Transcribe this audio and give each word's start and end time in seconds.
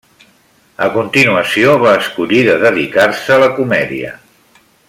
A 0.85 0.87
continuació 0.95 1.75
va 1.85 1.93
escollir 2.05 2.41
de 2.51 2.57
dedicar-se 2.67 3.37
a 3.37 3.41
la 3.47 3.55
comèdia. 3.63 4.19